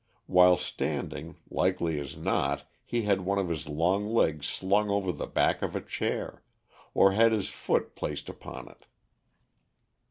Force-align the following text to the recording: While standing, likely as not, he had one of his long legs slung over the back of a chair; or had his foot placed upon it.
While 0.25 0.57
standing, 0.57 1.35
likely 1.51 1.99
as 1.99 2.17
not, 2.17 2.67
he 2.83 3.03
had 3.03 3.21
one 3.21 3.37
of 3.37 3.49
his 3.49 3.69
long 3.69 4.07
legs 4.07 4.47
slung 4.47 4.89
over 4.89 5.11
the 5.11 5.27
back 5.27 5.61
of 5.61 5.75
a 5.75 5.79
chair; 5.79 6.41
or 6.95 7.11
had 7.11 7.31
his 7.33 7.49
foot 7.49 7.95
placed 7.95 8.27
upon 8.27 8.67
it. 8.67 8.87